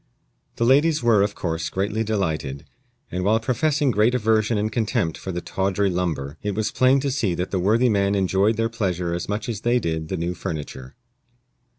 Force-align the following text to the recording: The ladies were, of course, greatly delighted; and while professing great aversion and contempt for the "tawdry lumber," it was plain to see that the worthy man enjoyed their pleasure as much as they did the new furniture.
The 0.55 0.65
ladies 0.65 1.03
were, 1.03 1.21
of 1.21 1.35
course, 1.35 1.69
greatly 1.69 2.03
delighted; 2.03 2.65
and 3.11 3.23
while 3.23 3.39
professing 3.39 3.91
great 3.91 4.15
aversion 4.15 4.57
and 4.57 4.71
contempt 4.71 5.15
for 5.15 5.31
the 5.31 5.41
"tawdry 5.41 5.91
lumber," 5.91 6.39
it 6.41 6.55
was 6.55 6.71
plain 6.71 6.99
to 7.01 7.11
see 7.11 7.35
that 7.35 7.51
the 7.51 7.59
worthy 7.59 7.87
man 7.87 8.15
enjoyed 8.15 8.57
their 8.57 8.67
pleasure 8.67 9.13
as 9.13 9.29
much 9.29 9.47
as 9.47 9.61
they 9.61 9.77
did 9.77 10.07
the 10.07 10.17
new 10.17 10.33
furniture. 10.33 10.95